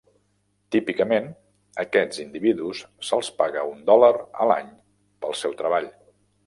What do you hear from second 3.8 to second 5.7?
dòlar a l'any pel seu